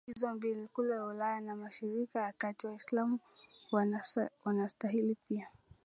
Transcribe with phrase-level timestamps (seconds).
[0.01, 3.19] ya dini hizo mbili kule Ulaya na Mashariki ya Kati Waislamu
[4.45, 5.47] wanastahili pia